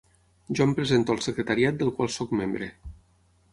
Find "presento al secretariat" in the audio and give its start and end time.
0.79-1.79